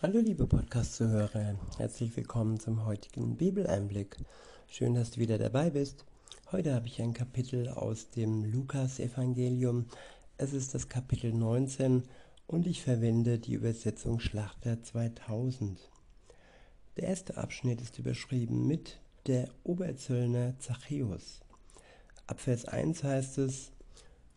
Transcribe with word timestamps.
Hallo 0.00 0.20
liebe 0.20 0.46
Podcast-Zuhörer, 0.46 1.56
herzlich 1.76 2.16
willkommen 2.16 2.60
zum 2.60 2.86
heutigen 2.86 3.36
Bibeleinblick. 3.36 4.16
Schön, 4.68 4.94
dass 4.94 5.10
du 5.10 5.18
wieder 5.18 5.38
dabei 5.38 5.70
bist. 5.70 6.04
Heute 6.52 6.72
habe 6.72 6.86
ich 6.86 7.02
ein 7.02 7.14
Kapitel 7.14 7.68
aus 7.68 8.08
dem 8.10 8.44
Lukas-Evangelium. 8.44 9.86
Es 10.36 10.52
ist 10.52 10.72
das 10.72 10.88
Kapitel 10.88 11.32
19 11.32 12.04
und 12.46 12.68
ich 12.68 12.80
verwende 12.84 13.40
die 13.40 13.54
Übersetzung 13.54 14.20
Schlachter 14.20 14.80
2000. 14.80 15.90
Der 16.96 17.08
erste 17.08 17.36
Abschnitt 17.36 17.80
ist 17.80 17.98
überschrieben 17.98 18.68
mit 18.68 19.00
der 19.26 19.48
Oberzöllner 19.64 20.56
Zachäus. 20.60 21.40
Ab 22.28 22.38
Vers 22.38 22.66
1 22.66 23.02
heißt 23.02 23.38
es, 23.38 23.72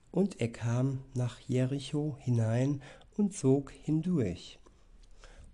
und 0.09 0.41
er 0.41 0.51
kam 0.51 1.03
nach 1.13 1.39
Jericho 1.41 2.17
hinein 2.19 2.81
und 3.15 3.35
zog 3.35 3.71
hindurch. 3.71 4.57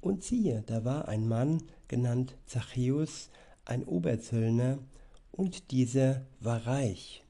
Und 0.02 0.24
siehe, 0.24 0.64
da 0.66 0.86
war 0.86 1.08
ein 1.08 1.28
Mann, 1.28 1.64
genannt 1.88 2.36
Zachäus, 2.46 3.30
ein 3.66 3.84
Oberzöllner, 3.84 4.80
und 5.32 5.72
dieser 5.72 6.26
war 6.40 6.66
reich. 6.66 7.24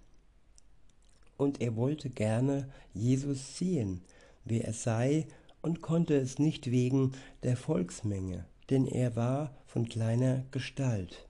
Und 1.38 1.61
er 1.61 1.75
wollte 1.75 2.09
gerne 2.09 2.70
Jesus 2.94 3.58
sehen, 3.58 4.02
wer 4.45 4.66
er 4.66 4.73
sei, 4.73 5.27
und 5.61 5.81
konnte 5.81 6.16
es 6.16 6.39
nicht 6.39 6.72
wegen 6.72 7.11
der 7.44 7.58
Volksmenge, 7.58 8.45
denn 8.70 8.88
er 8.88 9.16
war 9.16 9.53
von 9.66 9.89
kleiner 9.89 10.45
Gestalt. 10.52 11.27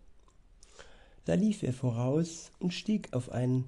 Da 1.26 1.34
lief 1.34 1.64
er 1.64 1.74
voraus 1.74 2.52
und 2.60 2.74
stieg 2.74 3.14
auf 3.14 3.32
einen, 3.32 3.66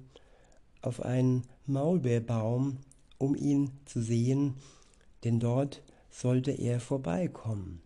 auf 0.80 1.02
einen 1.02 1.42
Maulbeerbaum, 1.66 2.78
um 3.18 3.34
ihn 3.34 3.72
zu 3.84 4.00
sehen, 4.00 4.54
denn 5.24 5.40
dort 5.40 5.82
sollte 6.10 6.50
er 6.50 6.80
vorbeikommen. 6.80 7.82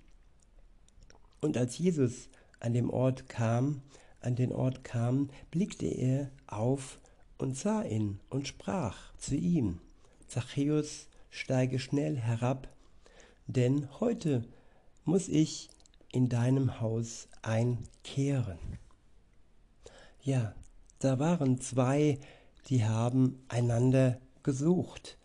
Und 1.41 1.57
als 1.57 1.79
Jesus 1.79 2.29
an 2.61 2.73
dem 2.73 2.91
Ort 2.91 3.29
kam, 3.29 3.83
an 4.21 4.37
den 4.37 4.53
Ort 4.53 4.85
kam, 4.85 5.29
blickte 5.51 5.87
er 5.87 6.31
auf 6.47 6.99
und 7.37 7.57
sah 7.57 7.83
ihn 7.83 8.21
und 8.31 8.49
sprach 8.49 9.15
zu 9.19 9.37
ihm, 9.37 9.81
Zachäus, 10.27 11.09
steige 11.31 11.79
schnell 11.79 12.17
herab, 12.17 12.69
denn 13.47 13.89
heute 14.01 14.45
muss 15.05 15.29
ich 15.29 15.69
in 16.13 16.29
deinem 16.29 16.81
Haus 16.81 17.29
einkehren. 17.43 18.59
Ja, 20.23 20.55
da 21.01 21.19
waren 21.19 21.61
zwei, 21.61 22.19
die 22.69 22.85
haben 22.85 23.45
einander 23.49 24.19
gesucht. 24.43 25.19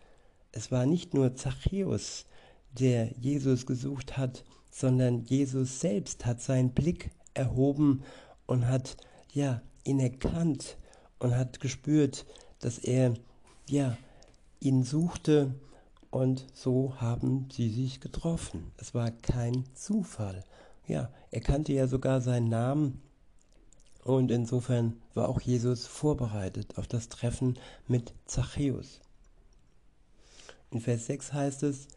Es 0.51 0.71
war 0.71 0.85
nicht 0.85 1.13
nur 1.13 1.35
Zachäus, 1.35 2.25
der 2.71 3.11
Jesus 3.19 3.65
gesucht 3.65 4.17
hat, 4.17 4.43
sondern 4.71 5.23
Jesus 5.23 5.79
selbst 5.79 6.25
hat 6.25 6.41
seinen 6.41 6.71
Blick 6.71 7.11
erhoben 7.33 8.03
und 8.45 8.67
hat 8.67 8.97
ja 9.33 9.61
ihn 9.83 9.99
erkannt 9.99 10.77
und 11.19 11.35
hat 11.35 11.59
gespürt, 11.59 12.25
dass 12.59 12.77
er 12.77 13.13
ja 13.67 13.97
ihn 14.59 14.83
suchte 14.83 15.55
und 16.11 16.45
so 16.53 16.95
haben 16.99 17.47
sie 17.51 17.69
sich 17.69 17.99
getroffen. 17.99 18.71
Es 18.77 18.93
war 18.93 19.11
kein 19.11 19.63
Zufall. 19.75 20.43
Ja, 20.87 21.09
er 21.31 21.41
kannte 21.41 21.73
ja 21.73 21.87
sogar 21.87 22.21
seinen 22.21 22.49
Namen 22.49 23.01
und 24.03 24.31
insofern 24.31 24.99
war 25.13 25.29
auch 25.29 25.41
Jesus 25.41 25.85
vorbereitet 25.85 26.77
auf 26.77 26.87
das 26.87 27.09
Treffen 27.09 27.59
mit 27.87 28.13
Zachäus. 28.25 29.01
In 30.71 30.81
Vers 30.81 31.05
6 31.07 31.33
heißt 31.33 31.63
es, 31.63 31.87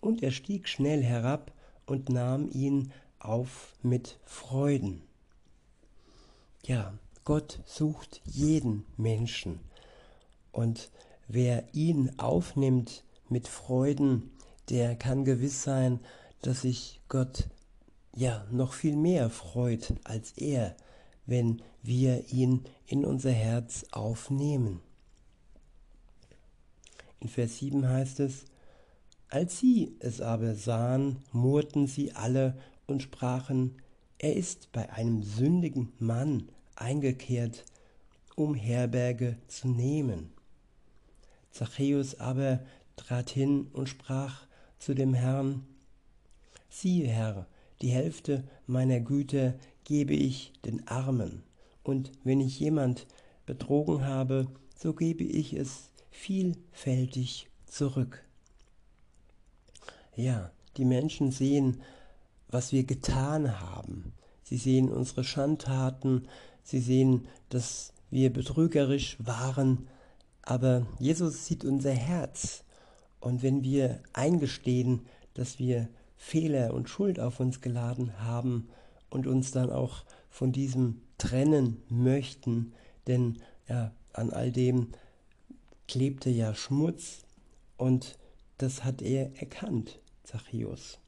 und 0.00 0.22
er 0.22 0.30
stieg 0.30 0.68
schnell 0.68 1.02
herab 1.02 1.52
und 1.86 2.08
nahm 2.08 2.48
ihn 2.50 2.92
auf 3.18 3.74
mit 3.82 4.18
Freuden. 4.24 5.02
Ja, 6.64 6.94
Gott 7.24 7.60
sucht 7.66 8.20
jeden 8.24 8.84
Menschen. 8.96 9.60
Und 10.52 10.90
wer 11.28 11.64
ihn 11.74 12.18
aufnimmt 12.18 13.04
mit 13.28 13.48
Freuden, 13.48 14.30
der 14.68 14.96
kann 14.96 15.24
gewiss 15.24 15.62
sein, 15.62 16.00
dass 16.42 16.62
sich 16.62 17.00
Gott 17.08 17.48
ja 18.14 18.46
noch 18.50 18.72
viel 18.72 18.96
mehr 18.96 19.30
freut 19.30 19.94
als 20.04 20.32
er, 20.36 20.76
wenn 21.26 21.62
wir 21.82 22.32
ihn 22.32 22.64
in 22.86 23.04
unser 23.04 23.32
Herz 23.32 23.86
aufnehmen. 23.92 24.80
In 27.20 27.28
Vers 27.28 27.58
7 27.58 27.86
heißt 27.86 28.20
es, 28.20 28.46
als 29.30 29.58
sie 29.58 29.96
es 30.00 30.20
aber 30.20 30.54
sahen, 30.54 31.22
murrten 31.32 31.86
sie 31.86 32.12
alle 32.12 32.58
und 32.86 33.02
sprachen, 33.02 33.76
er 34.18 34.34
ist 34.34 34.70
bei 34.72 34.92
einem 34.92 35.22
sündigen 35.22 35.92
Mann 35.98 36.48
eingekehrt, 36.74 37.64
um 38.34 38.54
Herberge 38.54 39.38
zu 39.46 39.68
nehmen. 39.68 40.32
Zachäus 41.52 42.18
aber 42.18 42.60
trat 42.96 43.30
hin 43.30 43.68
und 43.72 43.88
sprach 43.88 44.46
zu 44.78 44.94
dem 44.94 45.14
Herrn, 45.14 45.64
siehe 46.68 47.08
Herr, 47.08 47.46
die 47.82 47.90
Hälfte 47.90 48.44
meiner 48.66 49.00
Güter 49.00 49.54
gebe 49.84 50.14
ich 50.14 50.52
den 50.64 50.86
Armen, 50.86 51.42
und 51.82 52.12
wenn 52.24 52.40
ich 52.40 52.60
jemand 52.60 53.06
betrogen 53.46 54.04
habe, 54.04 54.48
so 54.76 54.92
gebe 54.92 55.24
ich 55.24 55.54
es 55.54 55.90
vielfältig 56.10 57.48
zurück. 57.66 58.24
Ja, 60.16 60.50
die 60.76 60.84
Menschen 60.84 61.30
sehen, 61.30 61.80
was 62.48 62.72
wir 62.72 62.84
getan 62.84 63.60
haben. 63.60 64.12
Sie 64.42 64.56
sehen 64.56 64.90
unsere 64.90 65.24
Schandtaten, 65.24 66.26
sie 66.62 66.80
sehen, 66.80 67.28
dass 67.48 67.92
wir 68.10 68.32
betrügerisch 68.32 69.16
waren, 69.20 69.86
aber 70.42 70.86
Jesus 70.98 71.46
sieht 71.46 71.64
unser 71.64 71.92
Herz. 71.92 72.64
Und 73.20 73.42
wenn 73.42 73.62
wir 73.62 74.00
eingestehen, 74.12 75.06
dass 75.34 75.58
wir 75.58 75.88
Fehler 76.16 76.74
und 76.74 76.88
Schuld 76.88 77.20
auf 77.20 77.40
uns 77.40 77.60
geladen 77.60 78.18
haben 78.18 78.68
und 79.10 79.26
uns 79.26 79.52
dann 79.52 79.70
auch 79.70 80.04
von 80.28 80.52
diesem 80.52 81.02
trennen 81.18 81.82
möchten, 81.88 82.72
denn 83.06 83.38
ja, 83.68 83.92
an 84.12 84.30
all 84.30 84.50
dem 84.50 84.88
klebte 85.86 86.30
ja 86.30 86.54
Schmutz 86.54 87.22
und 87.76 88.18
das 88.62 88.84
hat 88.84 89.02
er 89.02 89.34
erkannt, 89.40 90.00
Zachäus. 90.24 90.98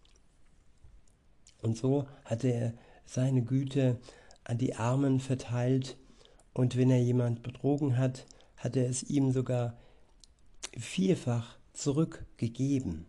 Und 1.60 1.76
so 1.76 2.06
hatte 2.24 2.48
er 2.48 2.74
seine 3.04 3.42
Güte 3.42 4.00
an 4.44 4.58
die 4.58 4.74
Armen 4.74 5.20
verteilt 5.20 5.96
und 6.54 6.76
wenn 6.76 6.90
er 6.90 7.00
jemand 7.00 7.42
betrogen 7.42 7.96
hat, 7.96 8.26
hat 8.56 8.76
er 8.76 8.88
es 8.88 9.02
ihm 9.02 9.32
sogar 9.32 9.78
vierfach 10.76 11.56
zurückgegeben. 11.72 13.06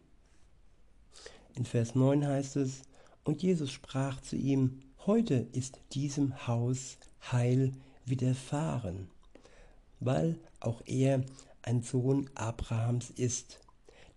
In 1.56 1.66
Vers 1.66 1.96
9 1.96 2.26
heißt 2.26 2.56
es, 2.58 2.82
und 3.24 3.42
Jesus 3.42 3.72
sprach 3.72 4.22
zu 4.22 4.36
ihm, 4.36 4.82
heute 5.06 5.36
ist 5.54 5.80
diesem 5.94 6.48
Haus 6.48 6.98
Heil 7.32 7.72
widerfahren, 8.06 9.10
weil 10.00 10.38
auch 10.60 10.82
er 10.86 11.24
ein 11.62 11.82
Sohn 11.82 12.30
Abrahams 12.36 13.10
ist. 13.10 13.60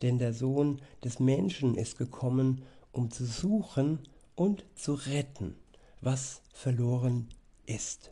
Denn 0.02 0.18
der 0.18 0.32
Sohn 0.32 0.80
des 1.04 1.20
Menschen 1.20 1.74
ist 1.74 1.98
gekommen, 1.98 2.62
um 2.92 3.10
zu 3.10 3.24
suchen 3.24 4.00
und 4.34 4.64
zu 4.74 4.94
retten, 4.94 5.54
was 6.00 6.42
verloren 6.52 7.28
ist. 7.66 8.10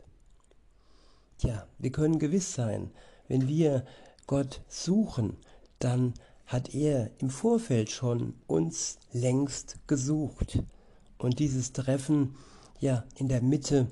Tja, 1.37 1.67
wir 1.77 1.91
können 1.91 2.19
gewiss 2.19 2.53
sein, 2.53 2.91
wenn 3.27 3.47
wir 3.47 3.85
Gott 4.27 4.61
suchen, 4.67 5.37
dann 5.79 6.13
hat 6.45 6.73
er 6.73 7.11
im 7.19 7.29
Vorfeld 7.29 7.89
schon 7.89 8.33
uns 8.47 8.97
längst 9.11 9.77
gesucht. 9.87 10.63
Und 11.17 11.39
dieses 11.39 11.73
Treffen, 11.73 12.35
ja, 12.79 13.03
in 13.17 13.27
der 13.27 13.41
Mitte, 13.41 13.87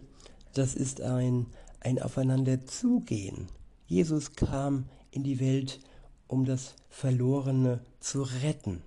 das 0.53 0.75
ist 0.75 1.01
ein, 1.01 1.47
ein 1.79 2.01
Aufeinanderzugehen. 2.01 3.47
Jesus 3.87 4.33
kam 4.33 4.85
in 5.11 5.23
die 5.23 5.39
Welt, 5.39 5.79
um 6.27 6.45
das 6.45 6.75
Verlorene 6.89 7.79
zu 7.99 8.23
retten. 8.23 8.81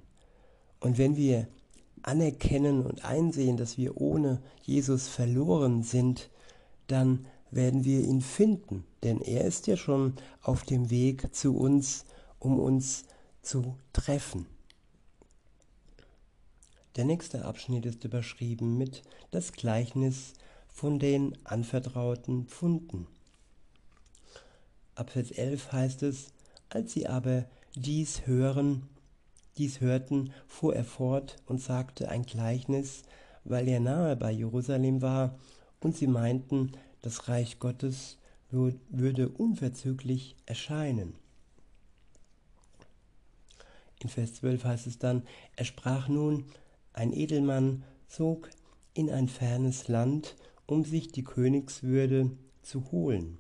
Und 0.81 0.99
wenn 0.99 1.17
wir 1.17 1.47
anerkennen 2.03 2.85
und 2.85 3.05
einsehen, 3.05 3.56
dass 3.56 3.77
wir 3.79 4.00
ohne 4.00 4.41
Jesus 4.62 5.09
verloren 5.09 5.83
sind, 5.83 6.31
dann 6.87 7.27
werden 7.50 7.85
wir 7.85 8.00
ihn 8.00 8.21
finden, 8.21 8.85
denn 9.03 9.21
er 9.21 9.44
ist 9.44 9.67
ja 9.67 9.77
schon 9.77 10.15
auf 10.43 10.65
dem 10.65 10.91
Weg 10.91 11.35
zu 11.35 11.56
uns, 11.56 12.05
um 12.38 12.59
uns 12.59 13.05
zu 13.43 13.77
treffen. 13.93 14.47
Der 16.97 17.05
nächste 17.05 17.44
Abschnitt 17.44 17.87
ist 17.87 18.05
überschrieben 18.05 18.79
mit 18.79 19.03
das 19.31 19.53
Gleichnis 19.53 20.32
von 20.69 20.99
den 20.99 21.37
anvertrauten 21.44 22.47
Pfunden. 22.47 23.06
Ab 24.94 25.11
Vers 25.11 25.31
11 25.31 25.73
heißt 25.73 26.03
es, 26.05 26.29
als 26.69 26.93
sie 26.93 27.07
aber 27.07 27.47
dies 27.75 28.27
hören, 28.27 28.89
dies 29.59 29.81
hörten, 29.81 30.33
fuhr 30.47 30.75
er 30.75 30.85
fort 30.85 31.37
und 31.47 31.61
sagte 31.61 32.09
ein 32.09 32.25
Gleichnis, 32.25 33.03
weil 33.45 33.69
er 33.69 33.81
nahe 33.81 34.17
bei 34.17 34.31
Jerusalem 34.31 35.03
war, 35.03 35.39
und 35.81 35.97
sie 35.97 36.07
meinten, 36.07 36.73
das 37.03 37.29
Reich 37.29 37.59
Gottes 37.59 38.19
würde 38.51 39.29
unverzüglich 39.29 40.37
erscheinen. 40.47 41.15
In 44.01 44.09
Vers 44.09 44.35
12 44.35 44.65
heißt 44.65 44.87
es 44.87 44.99
dann, 44.99 45.23
er 45.55 45.65
sprach 45.65 46.09
nun, 46.09 46.45
ein 46.93 47.13
Edelmann 47.13 47.85
zog 48.09 48.51
in 48.95 49.11
ein 49.11 49.29
fernes 49.29 49.89
Land, 49.89 50.37
um 50.67 50.85
sich 50.85 51.09
die 51.09 51.25
Königswürde 51.25 52.31
zu 52.63 52.91
holen 52.91 53.39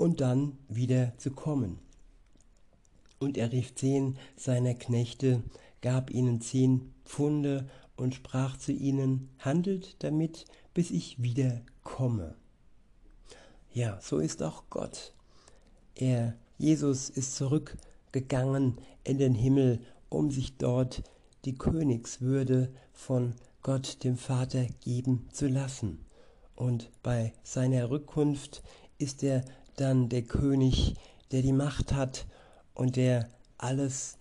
und 0.00 0.22
dann 0.22 0.56
wieder 0.68 1.12
zu 1.18 1.30
kommen. 1.30 1.78
Und 3.18 3.36
er 3.36 3.52
rief 3.52 3.74
zehn 3.74 4.16
seiner 4.34 4.72
Knechte, 4.72 5.42
gab 5.82 6.10
ihnen 6.10 6.40
zehn 6.40 6.90
Pfunde 7.04 7.68
und 7.96 8.14
sprach 8.14 8.56
zu 8.56 8.72
ihnen, 8.72 9.28
handelt 9.38 10.02
damit, 10.02 10.46
bis 10.72 10.90
ich 10.90 11.22
wieder 11.22 11.60
komme. 11.82 12.34
Ja, 13.74 14.00
so 14.00 14.20
ist 14.20 14.42
auch 14.42 14.62
Gott. 14.70 15.12
Er, 15.94 16.34
Jesus, 16.56 17.10
ist 17.10 17.36
zurückgegangen 17.36 18.78
in 19.04 19.18
den 19.18 19.34
Himmel, 19.34 19.80
um 20.08 20.30
sich 20.30 20.56
dort 20.56 21.02
die 21.44 21.56
Königswürde 21.56 22.72
von 22.94 23.34
Gott 23.62 24.02
dem 24.02 24.16
Vater 24.16 24.64
geben 24.82 25.28
zu 25.30 25.46
lassen. 25.46 26.06
Und 26.56 26.90
bei 27.02 27.34
seiner 27.42 27.90
Rückkunft 27.90 28.62
ist 28.96 29.22
er 29.22 29.44
dann 29.80 30.08
der 30.08 30.22
König, 30.22 30.94
der 31.32 31.42
die 31.42 31.52
Macht 31.52 31.92
hat 31.92 32.26
und 32.74 32.96
der 32.96 33.28
alles 33.58 34.18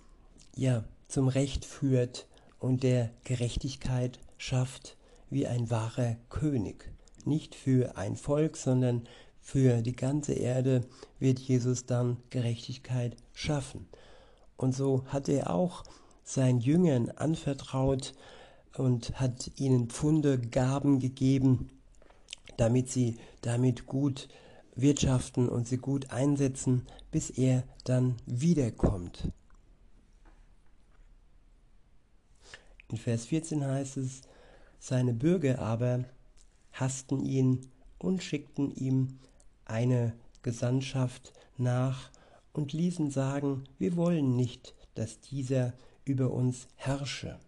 ja 0.55 0.83
zum 1.07 1.27
Recht 1.27 1.65
führt 1.65 2.27
und 2.59 2.83
der 2.83 3.09
Gerechtigkeit 3.23 4.19
schafft 4.37 4.97
wie 5.29 5.47
ein 5.47 5.69
wahrer 5.69 6.15
König. 6.29 6.91
Nicht 7.25 7.55
für 7.55 7.97
ein 7.97 8.15
Volk, 8.15 8.57
sondern 8.57 9.07
für 9.41 9.81
die 9.81 9.95
ganze 9.95 10.33
Erde 10.33 10.81
wird 11.19 11.39
Jesus 11.39 11.85
dann 11.85 12.17
Gerechtigkeit 12.29 13.15
schaffen. 13.33 13.87
Und 14.57 14.75
so 14.75 15.03
hat 15.07 15.29
er 15.29 15.49
auch 15.49 15.83
seinen 16.23 16.59
Jüngern 16.59 17.09
anvertraut 17.09 18.13
und 18.77 19.19
hat 19.19 19.51
ihnen 19.57 19.89
Pfunde, 19.89 20.39
Gaben 20.39 20.99
gegeben, 20.99 21.69
damit 22.57 22.89
sie 22.89 23.17
damit 23.41 23.85
gut 23.87 24.27
wirtschaften 24.75 25.49
und 25.49 25.67
sie 25.67 25.77
gut 25.77 26.11
einsetzen, 26.11 26.85
bis 27.11 27.29
er 27.29 27.63
dann 27.83 28.15
wiederkommt. 28.25 29.31
In 32.89 32.97
Vers 32.97 33.25
14 33.25 33.65
heißt 33.65 33.97
es, 33.97 34.21
seine 34.79 35.13
Bürger 35.13 35.59
aber 35.59 36.05
hassten 36.71 37.23
ihn 37.23 37.67
und 37.97 38.23
schickten 38.23 38.71
ihm 38.71 39.19
eine 39.65 40.13
Gesandtschaft 40.41 41.33
nach 41.57 42.09
und 42.53 42.73
ließen 42.73 43.11
sagen, 43.11 43.65
wir 43.77 43.95
wollen 43.95 44.35
nicht, 44.35 44.73
dass 44.95 45.19
dieser 45.19 45.73
über 46.05 46.31
uns 46.31 46.67
herrsche. 46.75 47.39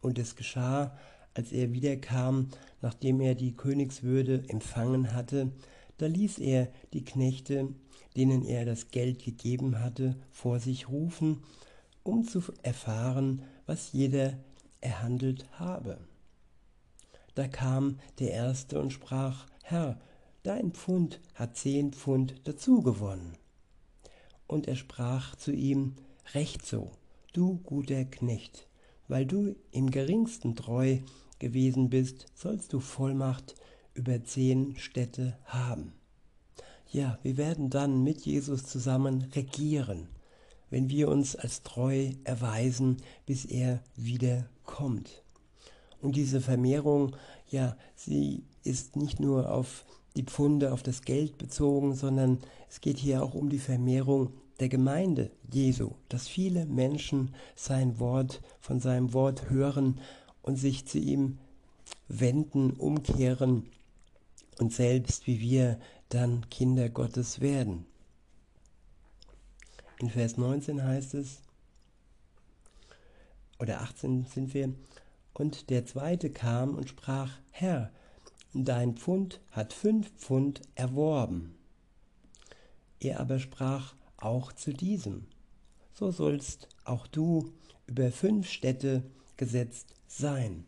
Und 0.00 0.18
es 0.18 0.36
geschah, 0.36 0.98
als 1.34 1.52
er 1.52 1.72
wiederkam, 1.72 2.48
nachdem 2.82 3.20
er 3.20 3.34
die 3.34 3.56
Königswürde 3.56 4.44
empfangen 4.48 5.14
hatte, 5.14 5.52
da 5.98 6.06
ließ 6.06 6.38
er 6.38 6.68
die 6.92 7.04
Knechte, 7.04 7.68
denen 8.16 8.44
er 8.44 8.64
das 8.64 8.90
Geld 8.90 9.24
gegeben 9.24 9.80
hatte, 9.80 10.16
vor 10.30 10.60
sich 10.60 10.88
rufen, 10.88 11.42
um 12.02 12.24
zu 12.24 12.42
erfahren, 12.62 13.42
was 13.66 13.92
jeder 13.92 14.38
erhandelt 14.80 15.46
habe. 15.58 15.98
Da 17.34 17.48
kam 17.48 17.98
der 18.18 18.32
Erste 18.32 18.80
und 18.80 18.92
sprach, 18.92 19.46
Herr, 19.62 20.00
dein 20.42 20.72
Pfund 20.72 21.20
hat 21.34 21.56
zehn 21.56 21.92
Pfund 21.92 22.34
dazu 22.44 22.82
gewonnen. 22.82 23.34
Und 24.46 24.68
er 24.68 24.76
sprach 24.76 25.36
zu 25.36 25.52
ihm, 25.52 25.94
Recht 26.34 26.66
so, 26.66 26.90
du 27.32 27.58
guter 27.64 28.04
Knecht, 28.04 28.66
weil 29.08 29.26
du 29.26 29.56
im 29.70 29.90
geringsten 29.90 30.56
treu 30.56 30.98
gewesen 31.38 31.90
bist, 31.90 32.26
sollst 32.34 32.72
du 32.72 32.80
Vollmacht 32.80 33.54
über 33.94 34.24
zehn 34.24 34.76
Städte 34.76 35.38
haben. 35.44 35.92
Ja, 36.90 37.18
wir 37.22 37.36
werden 37.36 37.70
dann 37.70 38.02
mit 38.02 38.26
Jesus 38.26 38.66
zusammen 38.66 39.22
regieren, 39.34 40.08
wenn 40.70 40.90
wir 40.90 41.08
uns 41.08 41.36
als 41.36 41.62
treu 41.62 42.10
erweisen, 42.24 42.98
bis 43.26 43.44
er 43.44 43.82
wieder 43.96 44.46
kommt. 44.64 45.22
Und 46.00 46.16
diese 46.16 46.40
Vermehrung, 46.40 47.16
ja, 47.50 47.76
sie 47.94 48.44
ist 48.64 48.96
nicht 48.96 49.20
nur 49.20 49.50
auf 49.50 49.84
die 50.16 50.24
Pfunde, 50.24 50.72
auf 50.72 50.82
das 50.82 51.02
Geld 51.02 51.38
bezogen, 51.38 51.94
sondern 51.94 52.38
es 52.68 52.80
geht 52.80 52.98
hier 52.98 53.22
auch 53.22 53.34
um 53.34 53.48
die 53.48 53.58
Vermehrung 53.58 54.34
der 54.60 54.68
Gemeinde 54.68 55.30
Jesu, 55.50 55.92
dass 56.08 56.28
viele 56.28 56.66
Menschen 56.66 57.34
sein 57.56 57.98
Wort 57.98 58.42
von 58.60 58.80
seinem 58.80 59.12
Wort 59.14 59.48
hören 59.50 59.98
und 60.42 60.56
sich 60.56 60.86
zu 60.86 60.98
ihm 60.98 61.38
wenden, 62.08 62.72
umkehren 62.72 63.64
und 64.58 64.72
selbst 64.72 65.26
wie 65.26 65.40
wir 65.40 65.78
dann 66.08 66.48
Kinder 66.50 66.88
Gottes 66.88 67.40
werden. 67.40 67.86
In 69.98 70.10
Vers 70.10 70.36
19 70.36 70.82
heißt 70.82 71.14
es, 71.14 71.42
oder 73.58 73.80
18 73.80 74.26
sind 74.26 74.52
wir, 74.54 74.74
und 75.34 75.70
der 75.70 75.86
zweite 75.86 76.30
kam 76.30 76.74
und 76.74 76.88
sprach, 76.88 77.38
Herr, 77.50 77.90
dein 78.52 78.96
Pfund 78.96 79.40
hat 79.52 79.72
fünf 79.72 80.10
Pfund 80.16 80.60
erworben. 80.74 81.54
Er 83.00 83.20
aber 83.20 83.38
sprach 83.38 83.94
auch 84.16 84.52
zu 84.52 84.72
diesem, 84.72 85.26
so 85.94 86.10
sollst 86.10 86.68
auch 86.84 87.06
du 87.06 87.52
über 87.86 88.10
fünf 88.10 88.50
Städte 88.50 89.02
gesetzt 89.36 89.94
sein. 90.06 90.66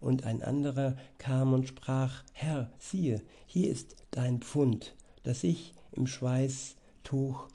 Und 0.00 0.24
ein 0.24 0.42
anderer 0.42 0.96
kam 1.18 1.52
und 1.52 1.66
sprach, 1.66 2.22
Herr, 2.32 2.70
siehe, 2.78 3.22
hier 3.46 3.70
ist 3.70 3.96
dein 4.10 4.40
Pfund, 4.40 4.94
das 5.22 5.42
ich 5.44 5.74
im 5.92 6.06
Schweißtuch 6.06 7.48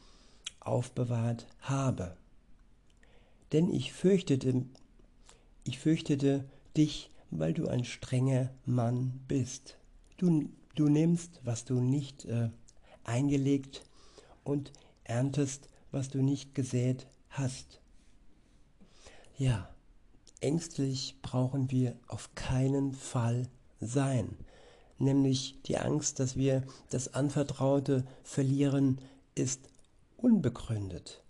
aufbewahrt 0.60 1.48
habe. 1.62 2.16
Denn 3.52 3.70
ich 3.70 3.94
fürchtete, 3.94 4.66
ich 5.64 5.80
fürchtete 5.80 6.46
dich, 6.78 7.10
weil 7.30 7.54
du 7.54 7.68
ein 7.68 7.86
strenger 7.86 8.50
Mann 8.66 9.22
bist. 9.28 9.78
Du, 10.18 10.50
du 10.76 10.88
nimmst, 10.88 11.42
was 11.44 11.66
du 11.66 11.80
nicht 11.80 12.26
äh, 12.26 12.50
eingelegt 13.04 13.84
und 14.44 14.72
erntest, 15.04 15.70
was 15.92 16.10
du 16.10 16.22
nicht 16.22 16.56
gesät 16.56 17.08
hast. 17.30 17.82
Ja, 19.38 19.74
ängstlich 20.42 21.16
brauchen 21.22 21.72
wir 21.72 21.96
auf 22.08 22.34
keinen 22.36 22.94
Fall 22.94 23.48
sein. 23.80 24.38
Nämlich 24.98 25.62
die 25.66 25.78
Angst, 25.78 26.20
dass 26.20 26.36
wir 26.36 26.64
das 26.90 27.14
Anvertraute 27.14 28.06
verlieren, 28.24 29.00
ist 29.34 29.62
unbegründet. 30.18 31.24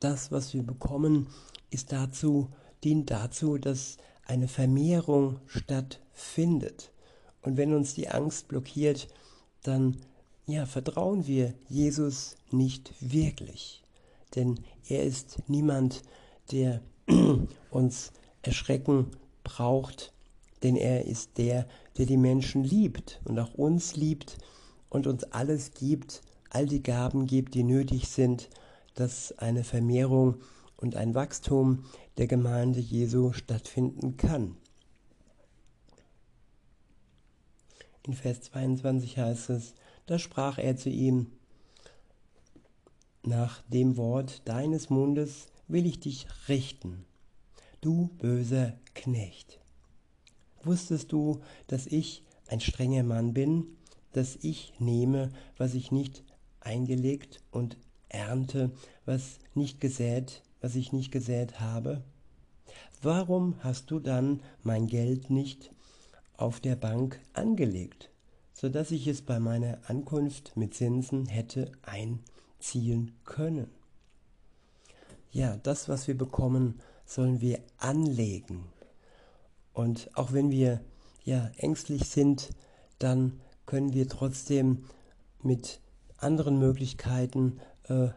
Das, 0.00 0.30
was 0.30 0.54
wir 0.54 0.62
bekommen, 0.62 1.28
ist 1.70 1.92
dazu, 1.92 2.48
dient 2.84 3.10
dazu, 3.10 3.58
dass 3.58 3.96
eine 4.26 4.48
Vermehrung 4.48 5.40
stattfindet. 5.46 6.92
Und 7.42 7.56
wenn 7.56 7.74
uns 7.74 7.94
die 7.94 8.08
Angst 8.08 8.48
blockiert, 8.48 9.08
dann 9.62 9.98
ja, 10.46 10.64
vertrauen 10.64 11.26
wir 11.26 11.54
Jesus 11.68 12.36
nicht 12.50 12.94
wirklich. 13.00 13.82
Denn 14.34 14.60
er 14.88 15.02
ist 15.02 15.42
niemand, 15.48 16.02
der 16.52 16.80
uns 17.70 18.12
erschrecken 18.42 19.10
braucht, 19.44 20.12
denn 20.62 20.76
er 20.76 21.06
ist 21.06 21.38
der, 21.38 21.66
der 21.98 22.06
die 22.06 22.16
Menschen 22.16 22.64
liebt 22.64 23.20
und 23.24 23.38
auch 23.38 23.54
uns 23.54 23.96
liebt 23.96 24.38
und 24.88 25.06
uns 25.06 25.24
alles 25.24 25.72
gibt, 25.72 26.22
all 26.50 26.66
die 26.66 26.82
Gaben 26.82 27.26
gibt, 27.26 27.54
die 27.54 27.62
nötig 27.62 28.08
sind, 28.08 28.48
dass 28.94 29.36
eine 29.38 29.64
Vermehrung 29.64 30.36
und 30.76 30.96
ein 30.96 31.14
Wachstum 31.14 31.84
der 32.16 32.26
Gemeinde 32.26 32.80
Jesu 32.80 33.32
stattfinden 33.32 34.16
kann. 34.16 34.56
In 38.06 38.14
Vers 38.14 38.42
22 38.42 39.18
heißt 39.18 39.50
es, 39.50 39.74
da 40.06 40.18
sprach 40.18 40.58
er 40.58 40.76
zu 40.76 40.88
ihm, 40.88 41.26
nach 43.24 43.62
dem 43.62 43.96
Wort 43.96 44.42
deines 44.44 44.88
Mundes 44.88 45.48
will 45.68 45.86
ich 45.86 46.00
dich 46.00 46.26
richten, 46.48 47.04
du 47.80 48.08
böser 48.18 48.74
Knecht. 48.94 49.60
Wusstest 50.62 51.12
du, 51.12 51.40
dass 51.66 51.86
ich 51.86 52.24
ein 52.48 52.60
strenger 52.60 53.02
Mann 53.02 53.34
bin, 53.34 53.66
dass 54.12 54.36
ich 54.42 54.72
nehme, 54.78 55.32
was 55.56 55.74
ich 55.74 55.92
nicht 55.92 56.24
eingelegt 56.60 57.42
und 57.50 57.76
ernte, 58.08 58.70
was 59.04 59.38
nicht 59.54 59.80
gesät, 59.80 60.42
was 60.60 60.74
ich 60.74 60.92
nicht 60.92 61.12
gesät 61.12 61.60
habe? 61.60 62.02
Warum 63.02 63.56
hast 63.60 63.90
du 63.90 64.00
dann 64.00 64.42
mein 64.62 64.86
Geld 64.86 65.30
nicht 65.30 65.70
auf 66.36 66.60
der 66.60 66.76
Bank 66.76 67.20
angelegt, 67.34 68.10
so 68.52 68.68
dass 68.68 68.90
ich 68.90 69.06
es 69.06 69.22
bei 69.22 69.38
meiner 69.38 69.78
Ankunft 69.86 70.56
mit 70.56 70.74
Zinsen 70.74 71.26
hätte 71.26 71.72
einziehen 71.82 73.12
können? 73.24 73.70
Ja, 75.30 75.56
das, 75.62 75.88
was 75.88 76.08
wir 76.08 76.16
bekommen, 76.16 76.80
sollen 77.04 77.40
wir 77.40 77.60
anlegen. 77.78 78.64
Und 79.72 80.10
auch 80.14 80.32
wenn 80.32 80.50
wir 80.50 80.80
ja 81.24 81.50
ängstlich 81.56 82.08
sind, 82.08 82.50
dann 82.98 83.40
können 83.66 83.92
wir 83.92 84.08
trotzdem 84.08 84.84
mit 85.42 85.80
anderen 86.18 86.58
Möglichkeiten 86.58 87.60
äh, 87.88 88.08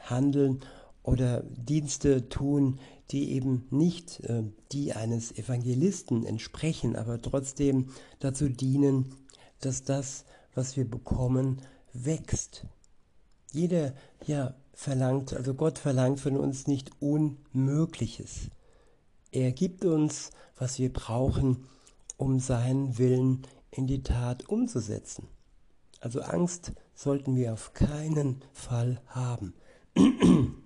handeln 0.00 0.60
oder 1.02 1.42
Dienste 1.42 2.28
tun, 2.28 2.78
die 3.10 3.32
eben 3.32 3.66
nicht 3.70 4.20
äh, 4.20 4.44
die 4.72 4.92
eines 4.92 5.36
Evangelisten 5.36 6.24
entsprechen, 6.24 6.96
aber 6.96 7.20
trotzdem 7.20 7.90
dazu 8.20 8.48
dienen, 8.48 9.14
dass 9.60 9.82
das, 9.82 10.24
was 10.54 10.76
wir 10.76 10.88
bekommen, 10.88 11.60
wächst. 11.92 12.66
Jeder 13.52 13.94
ja 14.24 14.54
verlangt, 14.80 15.34
also 15.34 15.52
Gott 15.52 15.78
verlangt 15.78 16.20
von 16.20 16.38
uns 16.38 16.66
nicht 16.66 16.90
Unmögliches. 17.00 18.48
Er 19.30 19.52
gibt 19.52 19.84
uns, 19.84 20.30
was 20.56 20.78
wir 20.78 20.90
brauchen, 20.90 21.66
um 22.16 22.40
seinen 22.40 22.96
Willen 22.96 23.42
in 23.70 23.86
die 23.86 24.02
Tat 24.02 24.48
umzusetzen. 24.48 25.28
Also 26.00 26.22
Angst 26.22 26.72
sollten 26.94 27.36
wir 27.36 27.52
auf 27.52 27.74
keinen 27.74 28.42
Fall 28.54 29.02
haben. 29.08 29.52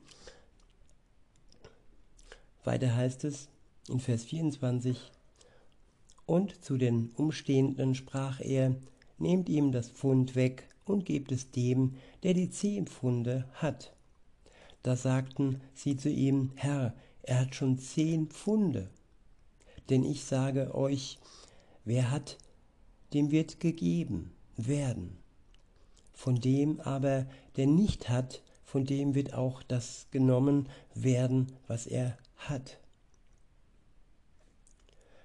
Weiter 2.63 2.95
heißt 2.95 3.25
es 3.25 3.49
in 3.89 3.99
Vers 3.99 4.23
24, 4.23 5.11
und 6.25 6.65
zu 6.65 6.77
den 6.77 7.11
Umstehenden 7.17 7.97
sprach 7.97 8.39
er, 8.41 8.77
nehmt 9.19 9.49
ihm 9.49 9.73
das 9.73 9.91
Pfund 9.91 10.37
weg 10.37 10.69
und 10.85 11.05
gebt 11.05 11.33
es 11.33 11.51
dem, 11.51 11.97
der 12.23 12.35
die 12.35 12.49
zehn 12.49 12.87
Pfunde 12.87 13.49
hat. 13.55 13.94
Da 14.85 14.97
sagten 14.97 15.63
sie 15.73 15.97
zu 15.97 16.11
ihm, 16.11 16.53
Herr, 16.57 16.95
er 17.23 17.41
hat 17.41 17.55
schon 17.55 17.79
zehn 17.79 18.29
Pfunde. 18.29 18.91
Denn 19.89 20.05
ich 20.05 20.25
sage 20.25 20.75
euch, 20.75 21.19
wer 21.87 22.11
hat, 22.11 22.37
dem 23.15 23.31
wird 23.31 23.61
gegeben 23.61 24.31
werden. 24.59 25.17
Von 26.13 26.39
dem 26.39 26.81
aber, 26.81 27.27
der 27.57 27.67
nicht 27.67 28.11
hat, 28.11 28.43
von 28.63 28.85
dem 28.85 29.15
wird 29.15 29.33
auch 29.33 29.63
das 29.63 30.07
genommen 30.11 30.69
werden, 30.95 31.53
was 31.67 31.87
er 31.87 32.19
hat. 32.37 32.79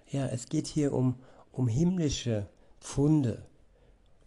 Ja, 0.10 0.26
es 0.28 0.48
geht 0.48 0.68
hier 0.68 0.94
um, 0.94 1.16
um 1.52 1.68
himmlische 1.68 2.48
Pfunde. 2.80 3.46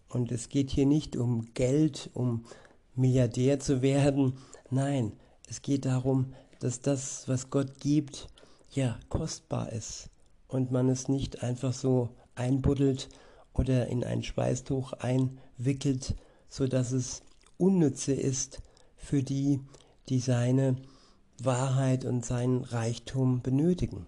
Und 0.09 0.31
es 0.31 0.49
geht 0.49 0.69
hier 0.69 0.85
nicht 0.85 1.15
um 1.15 1.55
Geld, 1.55 2.11
um 2.13 2.45
Milliardär 2.93 3.59
zu 3.59 3.81
werden. 3.81 4.37
Nein, 4.69 5.13
es 5.49 5.61
geht 5.61 5.85
darum, 5.85 6.33
dass 6.59 6.81
das, 6.81 7.27
was 7.27 7.49
Gott 7.49 7.79
gibt, 7.79 8.27
ja, 8.71 8.99
kostbar 9.09 9.71
ist. 9.71 10.09
Und 10.47 10.71
man 10.71 10.89
es 10.89 11.07
nicht 11.07 11.43
einfach 11.43 11.73
so 11.73 12.09
einbuddelt 12.35 13.09
oder 13.53 13.87
in 13.87 14.03
ein 14.03 14.23
Schweißtuch 14.23 14.93
einwickelt, 14.93 16.15
sodass 16.49 16.91
es 16.91 17.23
unnütze 17.57 18.13
ist 18.13 18.61
für 18.95 19.23
die, 19.23 19.59
die 20.09 20.19
seine 20.19 20.75
Wahrheit 21.39 22.05
und 22.05 22.25
seinen 22.25 22.63
Reichtum 22.63 23.41
benötigen. 23.41 24.07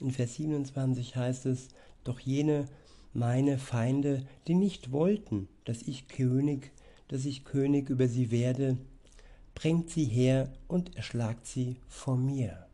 In 0.00 0.10
Vers 0.10 0.34
27 0.34 1.16
heißt 1.16 1.46
es, 1.46 1.68
doch 2.04 2.20
jene 2.20 2.66
meine 3.12 3.58
Feinde, 3.58 4.26
die 4.46 4.54
nicht 4.54 4.92
wollten, 4.92 5.48
dass 5.64 5.82
ich 5.82 6.08
König, 6.08 6.72
dass 7.08 7.24
ich 7.24 7.44
König 7.44 7.90
über 7.90 8.08
sie 8.08 8.30
werde, 8.30 8.78
bringt 9.54 9.90
sie 9.90 10.04
her 10.04 10.52
und 10.68 10.96
erschlagt 10.96 11.46
sie 11.46 11.76
vor 11.88 12.16
mir. 12.16 12.66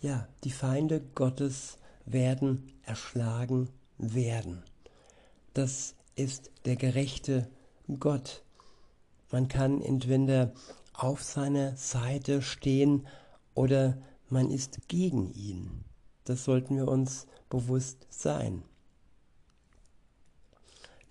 Ja, 0.00 0.28
die 0.44 0.50
Feinde 0.50 1.02
Gottes 1.14 1.78
werden 2.04 2.70
erschlagen 2.84 3.70
werden. 3.98 4.62
Das 5.54 5.94
ist 6.16 6.50
der 6.64 6.76
gerechte 6.76 7.48
Gott. 7.98 8.42
Man 9.30 9.48
kann 9.48 9.80
entweder 9.80 10.52
auf 10.92 11.22
seiner 11.22 11.76
Seite 11.76 12.42
stehen 12.42 13.06
oder 13.54 13.98
man 14.28 14.50
ist 14.50 14.88
gegen 14.88 15.32
ihn. 15.32 15.84
Das 16.24 16.44
sollten 16.44 16.76
wir 16.76 16.88
uns 16.88 17.26
bewusst 17.48 18.06
sein. 18.10 18.62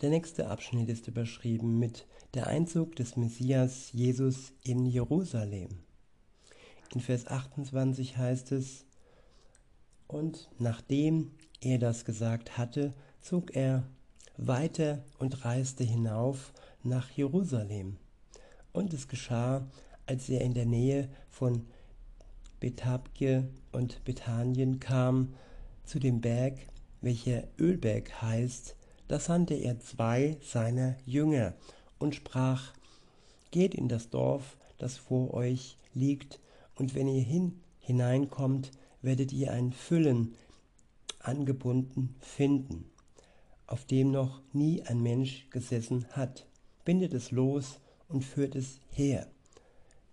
Der 0.03 0.09
nächste 0.09 0.49
Abschnitt 0.49 0.89
ist 0.89 1.07
überschrieben 1.07 1.79
mit 1.79 2.05
der 2.33 2.47
Einzug 2.47 2.93
des 2.97 3.15
Messias 3.15 3.93
Jesus 3.93 4.51
in 4.61 4.85
Jerusalem. 4.85 5.69
In 6.93 6.99
Vers 6.99 7.25
28 7.27 8.17
heißt 8.17 8.51
es, 8.51 8.83
und 10.07 10.49
nachdem 10.59 11.31
er 11.61 11.77
das 11.77 12.03
gesagt 12.03 12.57
hatte, 12.57 12.93
zog 13.21 13.55
er 13.55 13.87
weiter 14.35 15.05
und 15.19 15.45
reiste 15.45 15.85
hinauf 15.85 16.51
nach 16.83 17.09
Jerusalem. 17.11 17.95
Und 18.73 18.93
es 18.93 19.07
geschah, 19.07 19.65
als 20.05 20.27
er 20.27 20.41
in 20.41 20.53
der 20.53 20.65
Nähe 20.65 21.07
von 21.29 21.65
Bethabje 22.59 23.47
und 23.71 24.03
Bethanien 24.03 24.81
kam, 24.81 25.33
zu 25.85 25.97
dem 25.97 26.19
Berg, 26.19 26.57
welcher 26.99 27.47
Ölberg 27.57 28.21
heißt, 28.21 28.75
da 29.07 29.19
sandte 29.19 29.53
er 29.53 29.79
zwei 29.79 30.37
seiner 30.41 30.95
Jünger 31.05 31.53
und 31.99 32.15
sprach, 32.15 32.73
Geht 33.51 33.75
in 33.75 33.87
das 33.87 34.09
Dorf, 34.09 34.57
das 34.77 34.97
vor 34.97 35.33
euch 35.33 35.77
liegt, 35.93 36.39
und 36.75 36.95
wenn 36.95 37.07
ihr 37.07 37.21
hin 37.21 37.61
hineinkommt, 37.79 38.71
werdet 39.01 39.31
ihr 39.31 39.51
ein 39.51 39.73
Füllen 39.73 40.35
angebunden 41.19 42.15
finden, 42.21 42.89
auf 43.67 43.85
dem 43.85 44.11
noch 44.11 44.41
nie 44.53 44.81
ein 44.83 45.01
Mensch 45.01 45.49
gesessen 45.49 46.05
hat. 46.11 46.47
Bindet 46.85 47.13
es 47.13 47.31
los 47.31 47.79
und 48.07 48.23
führt 48.23 48.55
es 48.55 48.79
her. 48.89 49.27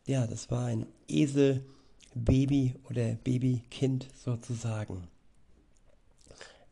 Ja, 0.06 0.26
das 0.26 0.50
war 0.50 0.66
ein 0.66 0.86
Esel, 1.08 1.64
Baby 2.14 2.74
oder 2.88 3.14
Babykind 3.14 4.08
sozusagen. 4.14 5.08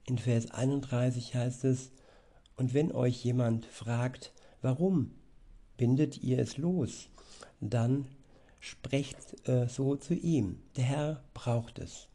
In 0.04 0.18
Vers 0.18 0.50
31 0.50 1.34
heißt 1.34 1.64
es, 1.64 1.92
und 2.58 2.74
wenn 2.74 2.92
euch 2.92 3.24
jemand 3.24 3.64
fragt, 3.64 4.32
warum 4.60 5.12
bindet 5.76 6.22
ihr 6.22 6.38
es 6.40 6.58
los, 6.58 7.08
dann 7.60 8.06
sprecht 8.60 9.48
äh, 9.48 9.68
so 9.68 9.94
zu 9.94 10.14
ihm, 10.14 10.58
der 10.76 10.84
Herr 10.84 11.24
braucht 11.34 11.78
es. 11.78 12.08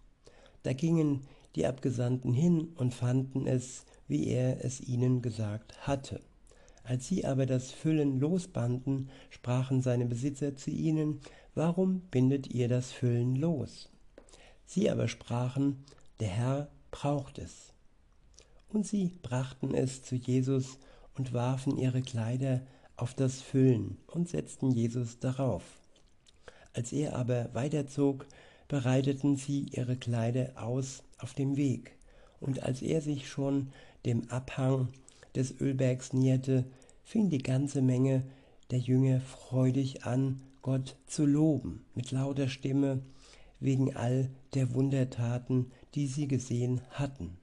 Da 0.64 0.74
gingen 0.74 1.22
die 1.56 1.66
Abgesandten 1.66 2.34
hin 2.34 2.74
und 2.76 2.94
fanden 2.94 3.48
es, 3.48 3.86
wie 4.08 4.28
er 4.28 4.64
es 4.64 4.82
ihnen 4.82 5.22
gesagt 5.22 5.88
hatte. 5.88 6.20
Als 6.84 7.08
sie 7.08 7.24
aber 7.26 7.46
das 7.46 7.72
Füllen 7.72 8.20
losbanden, 8.20 9.10
sprachen 9.30 9.82
seine 9.82 10.06
Besitzer 10.06 10.56
zu 10.58 10.72
ihnen, 10.72 11.22
warum 11.56 12.02
bindet 12.12 12.54
ihr 12.54 12.68
das 12.68 12.92
Füllen 12.92 13.38
los? 13.38 13.90
Sie 14.66 14.90
aber 14.90 15.08
sprachen, 15.08 15.86
der 16.20 16.28
Herr 16.28 16.68
braucht 16.92 17.38
es. 17.38 17.73
Und 18.74 18.88
sie 18.88 19.14
brachten 19.22 19.76
es 19.76 20.02
zu 20.02 20.16
Jesus 20.16 20.80
und 21.16 21.32
warfen 21.32 21.78
ihre 21.78 22.02
Kleider 22.02 22.62
auf 22.98 23.14
das 23.14 23.40
Füllen 23.40 23.98
und 24.08 24.28
setzten 24.28 24.72
Jesus 24.72 25.20
darauf. 25.20 25.64
Als 26.74 26.92
er 26.92 27.16
aber 27.16 27.54
weiterzog, 27.54 28.26
bereiteten 28.68 29.36
sie 29.36 29.68
ihre 29.72 29.96
Kleider 29.96 30.54
aus 30.56 31.04
auf 31.20 31.36
dem 31.36 31.56
Weg, 31.56 31.96
und 32.40 32.64
als 32.64 32.82
er 32.82 33.02
sich 33.02 33.30
schon 33.30 33.70
dem 34.06 34.28
Abhang 34.32 34.88
des 35.36 35.62
Ölbergs 35.62 36.12
näherte, 36.12 36.66
fing 37.04 37.30
die 37.30 37.44
ganze 37.44 37.84
Menge 37.84 38.24
der 38.72 38.80
Jünger 38.80 39.22
freudig 39.22 40.04
an, 40.04 40.42
Gott 40.64 40.96
zu 41.06 41.28
loben, 41.28 41.86
mit 41.94 42.12
lauter 42.12 42.48
Stimme, 42.50 43.04
wegen 43.60 43.96
all 43.96 44.32
der 44.56 44.74
Wundertaten, 44.74 45.72
die 45.94 46.08
sie 46.08 46.28
gesehen 46.28 46.82
hatten. 46.90 47.38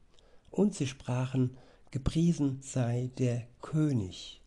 Und 0.51 0.75
sie 0.75 0.87
sprachen, 0.87 1.57
Gepriesen 1.91 2.61
sei 2.63 3.11
der 3.19 3.49
König, 3.61 4.41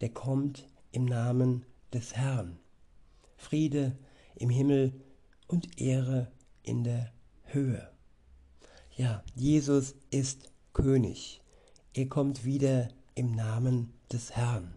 der 0.00 0.08
kommt 0.08 0.66
im 0.92 1.04
Namen 1.04 1.66
des 1.92 2.16
Herrn. 2.16 2.58
Friede 3.36 3.96
im 4.36 4.48
Himmel 4.48 4.92
und 5.46 5.78
Ehre 5.78 6.32
in 6.62 6.84
der 6.84 7.12
Höhe. 7.44 7.90
Ja, 8.96 9.22
Jesus 9.34 9.94
ist 10.10 10.50
König. 10.72 11.42
Er 11.92 12.06
kommt 12.06 12.44
wieder 12.44 12.88
im 13.14 13.32
Namen 13.32 13.92
des 14.10 14.34
Herrn. 14.36 14.72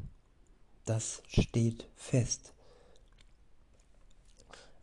das 0.86 1.22
steht 1.28 1.88
fest. 1.96 2.52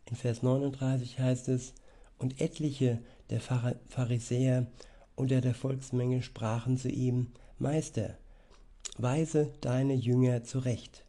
In 0.05 0.15
Vers 0.15 0.41
39 0.41 1.19
heißt 1.19 1.49
es, 1.49 1.73
und 2.17 2.39
etliche 2.41 2.99
der 3.29 3.41
Pharisäer 3.41 4.67
unter 5.17 5.41
der 5.41 5.55
Volksmenge 5.55 6.21
sprachen 6.21 6.77
zu 6.77 6.89
ihm, 6.89 7.31
Meister, 7.59 8.17
weise 8.97 9.51
deine 9.61 9.95
Jünger 9.95 10.43
zurecht. 10.43 11.03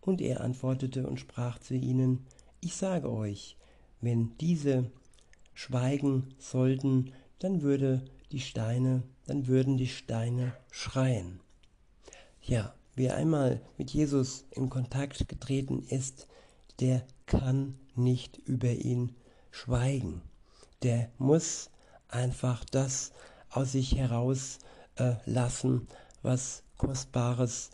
Und 0.00 0.20
er 0.20 0.42
antwortete 0.42 1.06
und 1.06 1.18
sprach 1.18 1.58
zu 1.58 1.74
ihnen, 1.74 2.26
ich 2.60 2.74
sage 2.74 3.10
euch, 3.10 3.56
wenn 4.00 4.36
diese 4.38 4.90
schweigen 5.54 6.34
sollten, 6.38 7.12
dann 7.38 7.62
würde 7.62 8.04
die 8.32 8.40
Steine, 8.40 9.04
dann 9.26 9.46
würden 9.46 9.76
die 9.76 9.88
Steine 9.88 10.52
schreien. 10.70 11.40
Ja, 12.42 12.74
wer 12.96 13.16
einmal 13.16 13.60
mit 13.78 13.90
Jesus 13.90 14.44
in 14.50 14.70
Kontakt 14.70 15.28
getreten 15.28 15.84
ist, 15.88 16.26
der 16.80 17.06
kann 17.26 17.78
nicht 17.94 18.38
über 18.38 18.72
ihn 18.72 19.14
schweigen. 19.50 20.22
Der 20.82 21.10
muss 21.18 21.70
einfach 22.08 22.64
das 22.64 23.12
aus 23.50 23.72
sich 23.72 23.96
heraus 23.96 24.58
äh, 24.96 25.14
was 26.22 26.62
Kostbares 26.76 27.70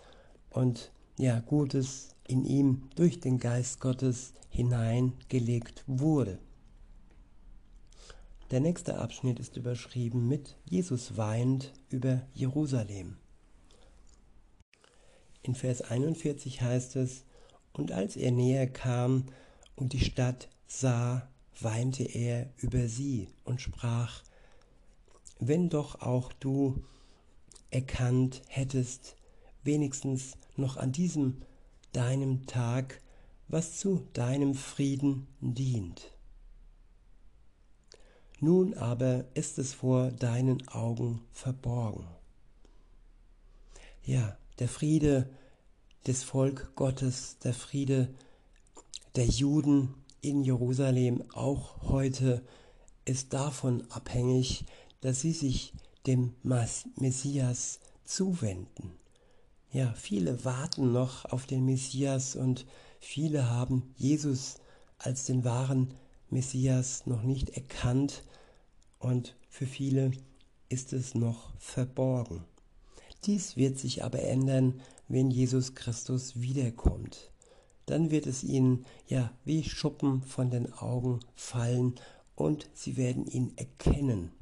und 0.50 0.92
ja 1.18 1.40
Gutes 1.40 2.10
in 2.26 2.44
ihm 2.44 2.88
durch 2.96 3.20
den 3.20 3.38
Geist 3.38 3.80
Gottes 3.80 4.32
hineingelegt 4.48 5.84
wurde. 5.86 6.38
Der 8.50 8.60
nächste 8.60 8.98
Abschnitt 8.98 9.40
ist 9.40 9.56
überschrieben 9.56 10.28
mit 10.28 10.56
Jesus 10.66 11.16
weint 11.16 11.72
über 11.88 12.22
Jerusalem. 12.34 13.16
In 15.42 15.54
Vers 15.54 15.82
41 15.82 16.60
heißt 16.60 16.96
es, 16.96 17.24
und 17.72 17.92
als 17.92 18.16
er 18.16 18.30
näher 18.30 18.66
kam 18.66 19.24
und 19.74 19.94
die 19.94 20.04
Stadt 20.04 20.48
sah, 20.66 21.28
weinte 21.60 22.04
er 22.04 22.50
über 22.58 22.88
sie 22.88 23.28
und 23.44 23.60
sprach, 23.60 24.22
wenn 25.48 25.68
doch 25.68 26.00
auch 26.00 26.32
du 26.34 26.84
erkannt 27.70 28.42
hättest, 28.48 29.16
wenigstens 29.64 30.36
noch 30.56 30.76
an 30.76 30.92
diesem 30.92 31.42
deinem 31.92 32.46
Tag, 32.46 33.00
was 33.48 33.78
zu 33.78 34.06
deinem 34.12 34.54
Frieden 34.54 35.26
dient. 35.40 36.12
Nun 38.40 38.74
aber 38.74 39.24
ist 39.34 39.58
es 39.58 39.74
vor 39.74 40.10
deinen 40.10 40.66
Augen 40.68 41.22
verborgen. 41.32 42.06
Ja, 44.04 44.36
der 44.58 44.68
Friede 44.68 45.30
des 46.06 46.24
Volk 46.24 46.74
Gottes, 46.74 47.38
der 47.38 47.54
Friede 47.54 48.12
der 49.14 49.26
Juden 49.26 49.94
in 50.20 50.42
Jerusalem 50.42 51.22
auch 51.34 51.82
heute 51.82 52.42
ist 53.04 53.32
davon 53.32 53.84
abhängig, 53.90 54.64
dass 55.02 55.20
sie 55.20 55.32
sich 55.32 55.74
dem 56.06 56.32
Messias 56.42 57.80
zuwenden. 58.04 58.92
Ja, 59.72 59.92
viele 59.94 60.44
warten 60.44 60.92
noch 60.92 61.26
auf 61.26 61.46
den 61.46 61.64
Messias 61.64 62.36
und 62.36 62.66
viele 63.00 63.50
haben 63.50 63.94
Jesus 63.96 64.56
als 64.98 65.24
den 65.24 65.44
wahren 65.44 65.94
Messias 66.30 67.06
noch 67.06 67.22
nicht 67.22 67.50
erkannt 67.50 68.22
und 68.98 69.36
für 69.48 69.66
viele 69.66 70.12
ist 70.68 70.92
es 70.92 71.14
noch 71.14 71.52
verborgen. 71.58 72.44
Dies 73.24 73.56
wird 73.56 73.78
sich 73.78 74.04
aber 74.04 74.22
ändern, 74.22 74.80
wenn 75.08 75.30
Jesus 75.30 75.74
Christus 75.74 76.40
wiederkommt. 76.40 77.30
Dann 77.86 78.10
wird 78.10 78.26
es 78.26 78.44
ihnen 78.44 78.86
ja 79.06 79.32
wie 79.44 79.64
Schuppen 79.64 80.22
von 80.22 80.50
den 80.50 80.72
Augen 80.72 81.20
fallen 81.34 81.96
und 82.36 82.68
sie 82.74 82.96
werden 82.96 83.26
ihn 83.26 83.52
erkennen 83.56 84.32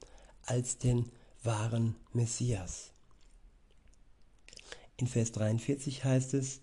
als 0.50 0.78
den 0.78 1.09
wahren 1.45 1.95
Messias. 2.13 2.93
In 4.97 5.06
Vers 5.06 5.30
43 5.30 6.04
heißt 6.04 6.34
es, 6.34 6.60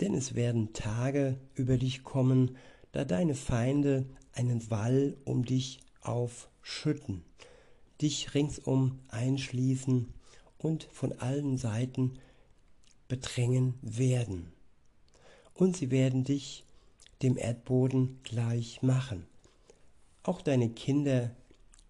denn 0.00 0.14
es 0.14 0.34
werden 0.34 0.72
Tage 0.72 1.38
über 1.54 1.76
dich 1.76 2.04
kommen, 2.04 2.56
da 2.92 3.04
deine 3.04 3.34
Feinde 3.34 4.06
einen 4.32 4.70
Wall 4.70 5.14
um 5.26 5.44
dich 5.44 5.80
aufschütten, 6.00 7.22
dich 8.00 8.34
ringsum 8.34 8.98
einschließen 9.08 10.12
und 10.56 10.84
von 10.90 11.12
allen 11.12 11.58
Seiten 11.58 12.18
bedrängen 13.08 13.74
werden. 13.82 14.52
Und 15.52 15.76
sie 15.76 15.90
werden 15.90 16.24
dich 16.24 16.64
dem 17.22 17.36
Erdboden 17.36 18.20
gleich 18.22 18.80
machen. 18.82 19.26
Auch 20.22 20.40
deine 20.40 20.70
Kinder 20.70 21.30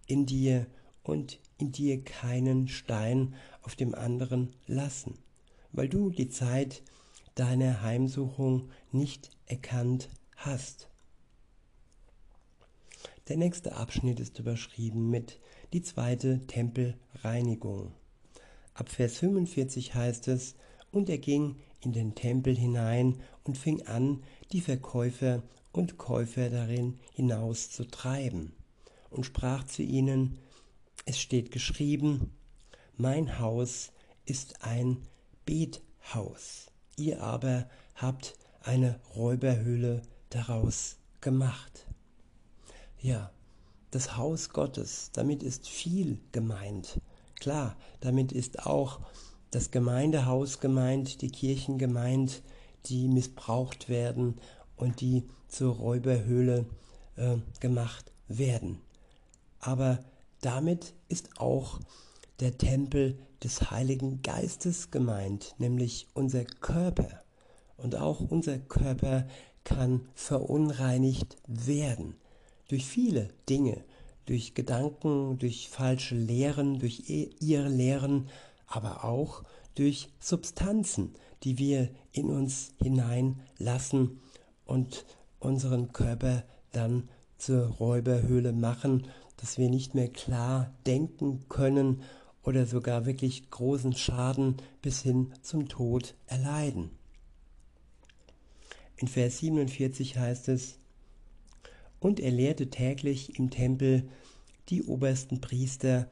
in 0.05 0.25
dir 0.25 0.67
und 1.07 1.39
in 1.57 1.71
dir 1.71 2.03
keinen 2.03 2.67
Stein 2.67 3.35
auf 3.61 3.75
dem 3.75 3.95
anderen 3.95 4.53
lassen, 4.67 5.17
weil 5.71 5.89
du 5.89 6.09
die 6.09 6.29
Zeit 6.29 6.83
deiner 7.35 7.81
Heimsuchung 7.81 8.69
nicht 8.91 9.31
erkannt 9.45 10.09
hast. 10.35 10.89
Der 13.27 13.37
nächste 13.37 13.75
Abschnitt 13.75 14.19
ist 14.19 14.39
überschrieben 14.39 15.09
mit 15.09 15.39
die 15.73 15.81
zweite 15.81 16.45
Tempelreinigung. 16.47 17.91
Ab 18.73 18.89
Vers 18.89 19.17
45 19.17 19.95
heißt 19.95 20.27
es, 20.29 20.55
und 20.91 21.09
er 21.09 21.17
ging 21.17 21.57
in 21.81 21.91
den 21.91 22.15
Tempel 22.15 22.55
hinein 22.55 23.19
und 23.43 23.57
fing 23.57 23.85
an, 23.85 24.23
die 24.51 24.61
Verkäufer 24.61 25.43
und 25.73 25.97
Käufer 25.97 26.49
darin 26.49 26.99
hinauszutreiben, 27.13 28.53
und 29.09 29.25
sprach 29.25 29.65
zu 29.65 29.83
ihnen, 29.83 30.39
es 31.07 31.19
steht 31.19 31.51
geschrieben, 31.51 32.33
mein 32.97 33.39
Haus 33.39 33.93
ist 34.25 34.61
ein 34.65 34.97
Bethaus, 35.45 36.67
ihr 36.97 37.23
aber 37.23 37.69
habt 37.95 38.35
eine 38.61 38.99
Räuberhöhle 39.15 40.01
daraus 40.29 40.97
gemacht. 41.21 41.87
Ja, 42.99 43.31
das 43.91 44.17
Haus 44.17 44.49
Gottes, 44.49 45.11
damit 45.13 45.43
ist 45.43 45.69
viel 45.69 46.19
gemeint. 46.33 46.99
Klar, 47.39 47.77
damit 48.01 48.33
ist 48.33 48.65
auch 48.65 48.99
das 49.49 49.71
Gemeindehaus 49.71 50.59
gemeint, 50.59 51.21
die 51.21 51.31
Kirchen 51.31 51.77
gemeint, 51.77 52.43
die 52.87 53.07
missbraucht 53.07 53.87
werden 53.87 54.41
und 54.75 54.99
die 54.99 55.23
zur 55.47 55.73
Räuberhöhle 55.75 56.65
äh, 57.15 57.37
gemacht 57.61 58.11
werden. 58.27 58.81
Aber 59.61 59.99
damit 60.41 60.93
ist 61.07 61.39
auch 61.39 61.79
der 62.39 62.57
Tempel 62.57 63.17
des 63.43 63.71
Heiligen 63.71 64.21
Geistes 64.21 64.91
gemeint, 64.91 65.55
nämlich 65.57 66.07
unser 66.13 66.43
Körper. 66.45 67.21
Und 67.77 67.95
auch 67.95 68.21
unser 68.21 68.57
Körper 68.57 69.27
kann 69.63 70.07
verunreinigt 70.15 71.37
werden 71.47 72.15
durch 72.67 72.85
viele 72.85 73.29
Dinge, 73.49 73.83
durch 74.25 74.53
Gedanken, 74.53 75.37
durch 75.37 75.69
falsche 75.69 76.15
Lehren, 76.15 76.79
durch 76.79 77.03
ihre 77.07 77.69
Lehren, 77.69 78.29
aber 78.67 79.03
auch 79.05 79.43
durch 79.75 80.09
Substanzen, 80.19 81.13
die 81.43 81.57
wir 81.57 81.89
in 82.11 82.29
uns 82.29 82.73
hineinlassen 82.81 84.19
und 84.65 85.05
unseren 85.39 85.93
Körper 85.93 86.43
dann 86.71 87.09
zur 87.37 87.67
Räuberhöhle 87.67 88.51
machen, 88.53 89.07
dass 89.37 89.57
wir 89.57 89.69
nicht 89.69 89.95
mehr 89.95 90.09
klar 90.09 90.73
denken 90.85 91.47
können 91.47 92.01
oder 92.43 92.65
sogar 92.65 93.05
wirklich 93.05 93.49
großen 93.49 93.93
Schaden 93.93 94.57
bis 94.81 95.01
hin 95.01 95.33
zum 95.41 95.67
Tod 95.67 96.15
erleiden. 96.27 96.91
In 98.97 99.07
Vers 99.07 99.39
47 99.39 100.17
heißt 100.17 100.47
es, 100.49 100.79
und 101.99 102.19
er 102.19 102.31
lehrte 102.31 102.69
täglich 102.69 103.37
im 103.39 103.49
Tempel 103.49 104.07
die 104.69 104.83
obersten 104.83 105.41
Priester, 105.41 106.09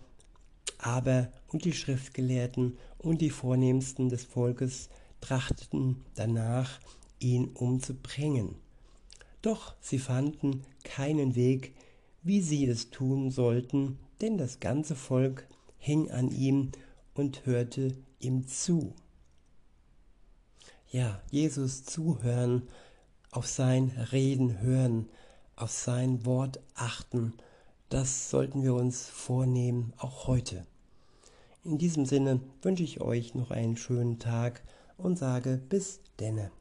aber 0.77 1.31
und 1.47 1.65
die 1.65 1.73
Schriftgelehrten 1.73 2.77
und 2.97 3.21
die 3.21 3.29
Vornehmsten 3.29 4.09
des 4.09 4.23
Volkes 4.23 4.89
trachteten 5.21 6.03
danach, 6.15 6.79
ihn 7.19 7.49
umzubringen. 7.53 8.55
Doch 9.41 9.75
sie 9.79 9.99
fanden 9.99 10.63
keinen 10.83 11.35
Weg, 11.35 11.73
wie 12.25 12.41
sie 12.41 12.65
es 12.65 12.89
tun 12.89 13.31
sollten, 13.31 13.97
denn 14.19 14.38
das 14.38 14.59
ganze 14.59 14.95
Volk 14.95 15.47
hing 15.77 16.11
an 16.11 16.29
ihm 16.29 16.73
und 17.13 17.45
hörte 17.45 17.95
ihm 18.19 18.45
zu. 18.47 18.93
Ja, 20.91 21.21
Jesus 21.31 21.85
zuhören, 21.85 22.63
auf 23.31 23.47
sein 23.47 23.91
Reden 24.11 24.59
hören, 24.59 25.07
auf 25.55 25.71
sein 25.71 26.25
Wort 26.25 26.59
achten, 26.73 27.33
das 27.88 28.29
sollten 28.29 28.63
wir 28.63 28.73
uns 28.73 29.07
vornehmen, 29.07 29.93
auch 29.97 30.27
heute. 30.27 30.65
In 31.63 31.77
diesem 31.77 32.05
Sinne 32.05 32.41
wünsche 32.61 32.83
ich 32.83 32.99
euch 32.99 33.35
noch 33.35 33.51
einen 33.51 33.77
schönen 33.77 34.19
Tag, 34.19 34.61
und 34.97 35.17
sage 35.17 35.57
bis 35.57 35.99
denne. 36.19 36.51